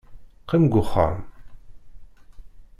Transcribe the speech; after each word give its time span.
Qqim 0.43 0.63
deg 0.65 0.73
uxxam. 0.81 1.17